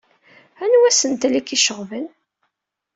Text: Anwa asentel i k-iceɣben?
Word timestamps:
Anwa 0.63 0.87
asentel 0.89 1.33
i 1.39 1.41
k-iceɣben? 1.41 2.07